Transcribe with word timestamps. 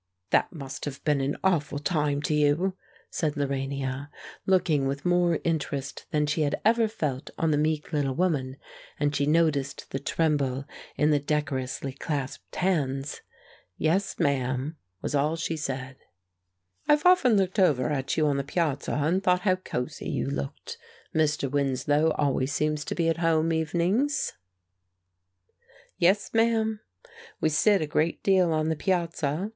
"That 0.31 0.51
must 0.51 0.85
have 0.85 1.03
been 1.03 1.21
an 1.21 1.37
awful 1.43 1.77
time 1.77 2.23
to 2.23 2.33
you," 2.33 2.75
said 3.11 3.35
Lorania, 3.37 4.09
looking 4.47 4.87
with 4.87 5.05
more 5.05 5.37
interest 5.43 6.07
than 6.09 6.25
she 6.25 6.41
had 6.41 6.59
ever 6.65 6.87
felt 6.87 7.29
on 7.37 7.51
the 7.51 7.57
meek 7.59 7.93
little 7.93 8.15
woman; 8.15 8.57
and 8.99 9.15
she 9.15 9.27
noticed 9.27 9.91
the 9.91 9.99
tremble 9.99 10.65
in 10.97 11.11
the 11.11 11.19
decorously 11.19 11.93
clasped 11.93 12.55
hands. 12.55 13.21
"Yes, 13.77 14.17
ma'am," 14.17 14.75
was 15.03 15.13
all 15.13 15.35
she 15.35 15.55
said. 15.55 15.97
"I've 16.87 17.05
often 17.05 17.37
looked 17.37 17.59
over 17.59 17.91
at 17.91 18.17
you 18.17 18.25
on 18.25 18.37
the 18.37 18.43
piazza, 18.43 18.93
and 18.93 19.21
thought 19.23 19.41
how 19.41 19.57
cosey 19.57 20.09
you 20.09 20.27
looked. 20.27 20.79
Mr. 21.13 21.47
Winslow 21.47 22.09
always 22.13 22.51
seems 22.51 22.83
to 22.85 22.95
be 22.95 23.07
at 23.07 23.17
home 23.17 23.53
evenings." 23.53 24.33
"Yes, 25.99 26.33
ma'am. 26.33 26.79
We 27.39 27.49
sit 27.49 27.83
a 27.83 27.85
great 27.85 28.23
deal 28.23 28.51
on 28.51 28.69
the 28.69 28.75
piazza. 28.75 29.49